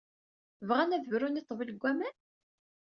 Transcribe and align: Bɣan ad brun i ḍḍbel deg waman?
Bɣan 0.67 0.95
ad 0.95 1.03
brun 1.09 1.39
i 1.39 1.41
ḍḍbel 1.45 1.67
deg 1.71 1.81
waman? 1.81 2.15